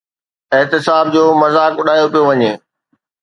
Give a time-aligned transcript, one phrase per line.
[0.57, 2.51] احتساب جو مذاق اڏايو پيو وڃي.